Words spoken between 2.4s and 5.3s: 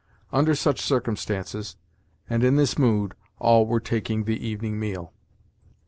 in this mood, all were taking the evening meal.